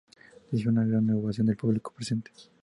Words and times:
Recibió 0.51 0.71
una 0.71 0.83
gran 0.83 1.07
ovación 1.11 1.45
del 1.45 1.57
público 1.57 1.93
presente. 1.95 2.31